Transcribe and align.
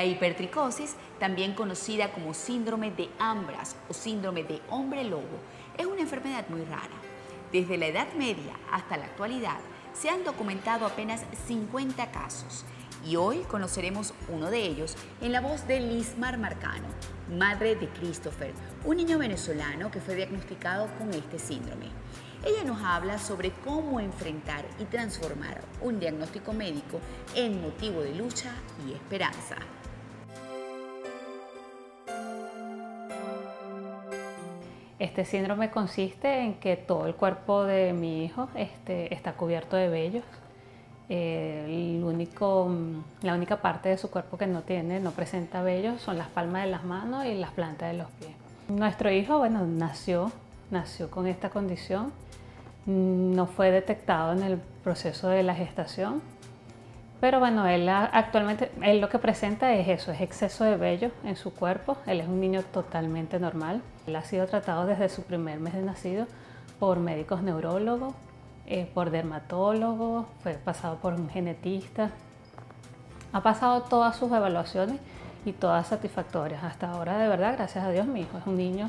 La 0.00 0.06
hipertricosis, 0.06 0.96
también 1.18 1.52
conocida 1.52 2.10
como 2.10 2.32
síndrome 2.32 2.90
de 2.90 3.10
Ambras 3.18 3.76
o 3.86 3.92
síndrome 3.92 4.44
de 4.44 4.62
hombre 4.70 5.04
lobo, 5.04 5.38
es 5.76 5.84
una 5.84 6.00
enfermedad 6.00 6.48
muy 6.48 6.64
rara. 6.64 6.96
Desde 7.52 7.76
la 7.76 7.88
Edad 7.88 8.10
Media 8.14 8.54
hasta 8.72 8.96
la 8.96 9.04
actualidad 9.04 9.58
se 9.92 10.08
han 10.08 10.24
documentado 10.24 10.86
apenas 10.86 11.22
50 11.46 12.12
casos 12.12 12.64
y 13.06 13.16
hoy 13.16 13.40
conoceremos 13.40 14.14
uno 14.30 14.50
de 14.50 14.62
ellos 14.64 14.96
en 15.20 15.32
la 15.32 15.42
voz 15.42 15.66
de 15.66 15.80
Lismar 15.80 16.38
Marcano, 16.38 16.88
madre 17.36 17.76
de 17.76 17.90
Christopher, 17.90 18.54
un 18.86 18.96
niño 18.96 19.18
venezolano 19.18 19.90
que 19.90 20.00
fue 20.00 20.14
diagnosticado 20.14 20.88
con 20.96 21.12
este 21.12 21.38
síndrome. 21.38 21.90
Ella 22.42 22.64
nos 22.64 22.82
habla 22.82 23.18
sobre 23.18 23.50
cómo 23.50 24.00
enfrentar 24.00 24.64
y 24.78 24.84
transformar 24.84 25.60
un 25.82 26.00
diagnóstico 26.00 26.54
médico 26.54 27.00
en 27.34 27.60
motivo 27.60 28.00
de 28.00 28.14
lucha 28.14 28.54
y 28.88 28.94
esperanza. 28.94 29.56
Este 35.00 35.24
síndrome 35.24 35.70
consiste 35.70 36.40
en 36.40 36.54
que 36.60 36.76
todo 36.76 37.06
el 37.06 37.14
cuerpo 37.14 37.64
de 37.64 37.94
mi 37.94 38.22
hijo 38.22 38.50
este, 38.54 39.12
está 39.14 39.32
cubierto 39.32 39.74
de 39.74 39.88
vellos. 39.88 40.24
El 41.08 42.02
único, 42.04 42.70
la 43.22 43.34
única 43.34 43.62
parte 43.62 43.88
de 43.88 43.96
su 43.96 44.10
cuerpo 44.10 44.36
que 44.36 44.46
no 44.46 44.60
tiene, 44.60 45.00
no 45.00 45.12
presenta 45.12 45.62
vellos, 45.62 46.02
son 46.02 46.18
las 46.18 46.28
palmas 46.28 46.64
de 46.64 46.70
las 46.70 46.84
manos 46.84 47.24
y 47.24 47.34
las 47.34 47.50
plantas 47.50 47.90
de 47.90 47.96
los 47.96 48.10
pies. 48.10 48.30
Nuestro 48.68 49.10
hijo, 49.10 49.38
bueno, 49.38 49.66
nació, 49.66 50.30
nació 50.70 51.10
con 51.10 51.26
esta 51.26 51.48
condición. 51.48 52.12
No 52.84 53.46
fue 53.46 53.70
detectado 53.70 54.34
en 54.34 54.42
el 54.42 54.58
proceso 54.84 55.28
de 55.28 55.42
la 55.42 55.54
gestación, 55.54 56.20
pero 57.20 57.38
bueno, 57.38 57.66
él 57.66 57.86
actualmente, 57.88 58.72
él 58.80 59.00
lo 59.00 59.10
que 59.10 59.18
presenta 59.18 59.74
es 59.74 59.88
eso, 59.88 60.10
es 60.10 60.22
exceso 60.22 60.64
de 60.64 60.76
vello 60.76 61.10
en 61.22 61.36
su 61.36 61.52
cuerpo. 61.52 61.98
Él 62.06 62.20
es 62.20 62.26
un 62.26 62.40
niño 62.40 62.62
totalmente 62.62 63.38
normal. 63.38 63.82
Él 64.06 64.16
ha 64.16 64.24
sido 64.24 64.46
tratado 64.46 64.86
desde 64.86 65.10
su 65.10 65.24
primer 65.24 65.60
mes 65.60 65.74
de 65.74 65.82
nacido 65.82 66.26
por 66.78 66.98
médicos 66.98 67.42
neurólogos, 67.42 68.14
eh, 68.66 68.90
por 68.94 69.10
dermatólogos, 69.10 70.26
fue 70.42 70.54
pasado 70.54 70.96
por 70.96 71.12
un 71.12 71.28
genetista. 71.28 72.10
Ha 73.34 73.42
pasado 73.42 73.82
todas 73.82 74.16
sus 74.16 74.32
evaluaciones 74.32 74.98
y 75.44 75.52
todas 75.52 75.88
satisfactorias. 75.88 76.64
Hasta 76.64 76.90
ahora, 76.90 77.18
de 77.18 77.28
verdad, 77.28 77.52
gracias 77.52 77.84
a 77.84 77.90
Dios, 77.90 78.06
mi 78.06 78.22
hijo 78.22 78.38
es 78.38 78.46
un 78.46 78.56
niño 78.56 78.88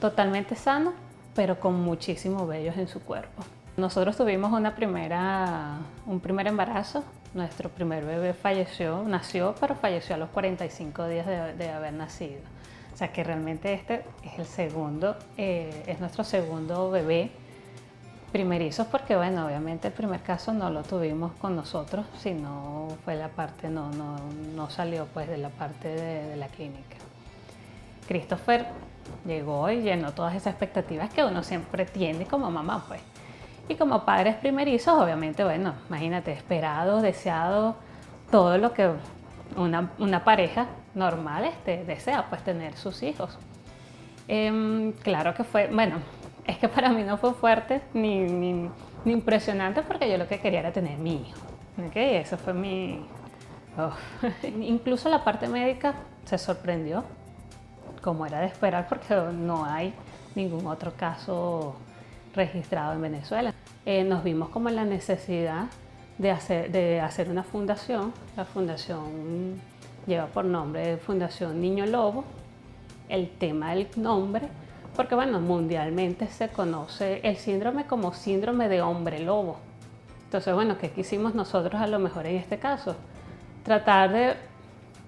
totalmente 0.00 0.56
sano, 0.56 0.94
pero 1.34 1.60
con 1.60 1.78
muchísimos 1.82 2.48
vellos 2.48 2.78
en 2.78 2.88
su 2.88 3.00
cuerpo. 3.02 3.42
Nosotros 3.76 4.16
tuvimos 4.16 4.52
una 4.52 4.74
primera, 4.74 5.76
un 6.06 6.18
primer 6.20 6.46
embarazo 6.46 7.04
nuestro 7.34 7.70
primer 7.70 8.04
bebé 8.04 8.34
falleció, 8.34 9.02
nació, 9.04 9.54
pero 9.58 9.74
falleció 9.74 10.14
a 10.14 10.18
los 10.18 10.28
45 10.30 11.08
días 11.08 11.26
de, 11.26 11.70
haber 11.70 11.92
nacido. 11.92 12.40
O 12.92 12.96
sea 12.96 13.12
que 13.12 13.24
realmente 13.24 13.72
este 13.72 14.04
es 14.22 14.38
el 14.38 14.46
segundo, 14.46 15.16
eh, 15.36 15.84
es 15.86 15.98
nuestro 15.98 16.24
segundo 16.24 16.90
bebé 16.90 17.30
primerizo 18.32 18.86
porque 18.86 19.16
bueno, 19.16 19.46
obviamente 19.46 19.88
el 19.88 19.94
primer 19.94 20.20
caso 20.20 20.52
no 20.52 20.70
lo 20.70 20.82
tuvimos 20.82 21.32
con 21.32 21.56
nosotros, 21.56 22.06
sino 22.18 22.88
fue 23.04 23.14
la 23.14 23.28
parte, 23.28 23.68
no, 23.68 23.90
no, 23.90 24.16
no 24.54 24.70
salió 24.70 25.06
pues 25.06 25.28
de 25.28 25.38
la 25.38 25.50
parte 25.50 25.88
de, 25.88 26.28
de 26.28 26.36
la 26.36 26.48
clínica. 26.48 26.96
Christopher 28.06 28.66
llegó 29.26 29.70
y 29.70 29.82
llenó 29.82 30.12
todas 30.12 30.34
esas 30.34 30.52
expectativas 30.52 31.10
que 31.12 31.24
uno 31.24 31.42
siempre 31.42 31.86
tiene 31.86 32.26
como 32.26 32.50
mamá 32.50 32.84
pues. 32.88 33.00
Y 33.68 33.76
como 33.76 34.04
padres 34.04 34.36
primerizos, 34.36 34.94
obviamente, 35.00 35.44
bueno, 35.44 35.74
imagínate, 35.88 36.32
esperado, 36.32 37.00
deseado, 37.00 37.76
todo 38.30 38.58
lo 38.58 38.72
que 38.72 38.90
una, 39.56 40.24
pareja 40.24 40.66
normal 40.94 41.44
este, 41.44 41.84
desea, 41.84 42.26
pues 42.28 42.42
tener 42.42 42.76
sus 42.76 43.02
hijos. 43.02 43.38
Em, 44.28 44.92
claro 44.92 45.34
que 45.34 45.44
fue, 45.44 45.68
bueno, 45.68 45.96
es 46.46 46.58
que 46.58 46.68
para 46.68 46.90
mí 46.90 47.02
no 47.02 47.16
fue 47.16 47.34
fuerte 47.34 47.82
ni, 47.94 48.20
ni, 48.20 48.70
impresionante 49.04 49.82
porque 49.82 50.10
yo 50.10 50.16
lo 50.16 50.28
que 50.28 50.40
quería 50.40 50.60
era 50.60 50.72
tener 50.72 50.98
mi 50.98 51.22
hijo. 51.22 51.40
¿okay? 51.88 52.16
Eso 52.16 52.36
fue 52.36 52.54
mi... 52.54 53.06
Oh. 53.78 53.92
Incluso 54.46 55.08
la 55.08 55.24
parte 55.24 55.48
médica 55.48 55.94
se 56.24 56.38
sorprendió, 56.38 57.04
como 58.02 58.26
era 58.26 58.40
de 58.40 58.46
esperar, 58.46 58.86
porque 58.88 59.14
no 59.32 59.64
hay 59.64 59.94
ningún 60.34 60.66
otro 60.66 60.92
caso 60.94 61.76
registrado 62.34 62.94
en 62.94 63.02
Venezuela. 63.02 63.54
Eh, 63.84 64.04
nos 64.04 64.24
vimos 64.24 64.48
como 64.48 64.70
la 64.70 64.84
necesidad 64.84 65.66
de 66.18 66.30
hacer, 66.30 66.70
de 66.70 67.00
hacer 67.00 67.28
una 67.30 67.42
fundación. 67.42 68.12
La 68.36 68.44
fundación 68.44 69.60
lleva 70.06 70.26
por 70.26 70.44
nombre 70.44 70.96
Fundación 70.98 71.60
Niño 71.60 71.86
Lobo. 71.86 72.24
El 73.08 73.28
tema 73.28 73.74
del 73.74 73.88
nombre, 73.96 74.48
porque 74.96 75.14
bueno, 75.14 75.40
mundialmente 75.40 76.28
se 76.28 76.48
conoce 76.48 77.20
el 77.24 77.36
síndrome 77.36 77.86
como 77.86 78.14
síndrome 78.14 78.68
de 78.68 78.80
hombre 78.80 79.18
lobo. 79.18 79.58
Entonces, 80.24 80.54
bueno, 80.54 80.78
¿qué 80.78 80.90
quisimos 80.92 81.34
nosotros 81.34 81.78
a 81.80 81.86
lo 81.86 81.98
mejor 81.98 82.26
en 82.26 82.36
este 82.36 82.58
caso? 82.58 82.96
Tratar 83.64 84.12
de, 84.12 84.34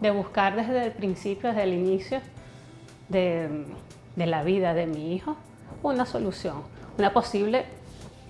de 0.00 0.10
buscar 0.12 0.54
desde 0.54 0.84
el 0.84 0.92
principio, 0.92 1.48
desde 1.48 1.64
el 1.64 1.72
inicio 1.72 2.20
de, 3.08 3.66
de 4.14 4.26
la 4.26 4.44
vida 4.44 4.74
de 4.74 4.86
mi 4.86 5.14
hijo, 5.14 5.36
una 5.82 6.06
solución 6.06 6.62
una 6.98 7.12
posible 7.12 7.64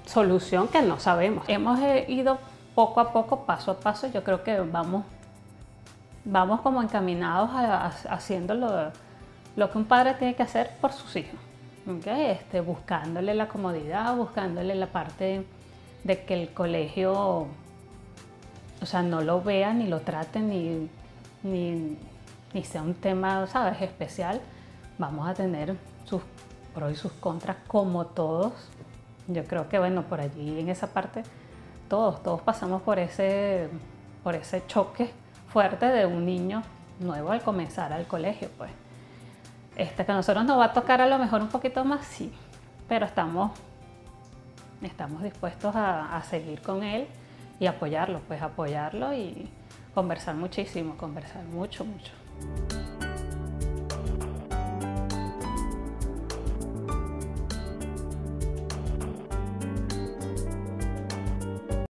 solución 0.06 0.68
que 0.68 0.82
no 0.82 1.00
sabemos. 1.00 1.44
Hemos 1.48 1.80
eh, 1.80 2.04
ido 2.08 2.38
poco 2.74 3.00
a 3.00 3.12
poco, 3.12 3.44
paso 3.44 3.72
a 3.72 3.80
paso, 3.80 4.06
yo 4.08 4.22
creo 4.22 4.44
que 4.44 4.60
vamos, 4.60 5.04
vamos 6.24 6.60
como 6.60 6.82
encaminados 6.82 7.50
a, 7.50 7.86
haciendo 8.10 8.54
lo, 8.54 9.70
que 9.70 9.78
un 9.78 9.84
padre 9.86 10.14
tiene 10.14 10.34
que 10.34 10.42
hacer 10.42 10.70
por 10.80 10.92
sus 10.92 11.16
hijos. 11.16 11.40
Este, 12.04 12.60
buscándole 12.60 13.34
la 13.34 13.48
comodidad, 13.48 14.14
buscándole 14.14 14.74
la 14.74 14.88
parte 14.88 15.46
de 16.04 16.24
que 16.24 16.34
el 16.34 16.52
colegio, 16.52 17.46
o 18.82 18.86
sea, 18.86 19.02
no 19.02 19.22
lo 19.22 19.40
vea 19.40 19.72
ni 19.72 19.86
lo 19.86 20.00
trate 20.00 20.40
ni, 20.40 20.90
ni, 21.42 21.96
ni 22.52 22.64
sea 22.64 22.82
un 22.82 22.92
tema, 22.92 23.46
¿sabes?, 23.46 23.80
especial. 23.80 24.42
Vamos 24.98 25.26
a 25.26 25.32
tener 25.32 25.76
sus 26.04 26.20
pros 26.78 26.92
y 26.92 26.94
sus 26.94 27.10
contras 27.12 27.56
como 27.66 28.06
todos. 28.06 28.52
Yo 29.26 29.44
creo 29.44 29.68
que 29.68 29.80
bueno, 29.80 30.02
por 30.02 30.20
allí 30.20 30.60
en 30.60 30.68
esa 30.68 30.86
parte 30.86 31.24
todos, 31.88 32.22
todos 32.22 32.40
pasamos 32.40 32.82
por 32.82 33.00
ese, 33.00 33.68
por 34.22 34.36
ese 34.36 34.64
choque 34.66 35.10
fuerte 35.48 35.86
de 35.86 36.06
un 36.06 36.24
niño 36.24 36.62
nuevo 37.00 37.32
al 37.32 37.42
comenzar 37.42 37.92
al 37.92 38.06
colegio, 38.06 38.48
pues. 38.56 38.70
Este 39.76 40.04
que 40.04 40.12
a 40.12 40.14
nosotros 40.14 40.44
nos 40.44 40.58
va 40.58 40.66
a 40.66 40.72
tocar 40.72 41.00
a 41.00 41.06
lo 41.06 41.18
mejor 41.18 41.40
un 41.40 41.48
poquito 41.48 41.84
más, 41.84 42.06
sí, 42.06 42.32
pero 42.88 43.06
estamos, 43.06 43.52
estamos 44.82 45.22
dispuestos 45.22 45.74
a, 45.74 46.16
a 46.16 46.22
seguir 46.22 46.62
con 46.62 46.82
él 46.82 47.06
y 47.58 47.66
apoyarlo, 47.66 48.20
pues 48.28 48.40
apoyarlo 48.40 49.14
y 49.14 49.48
conversar 49.94 50.36
muchísimo, 50.36 50.96
conversar 50.96 51.44
mucho, 51.44 51.84
mucho. 51.84 52.77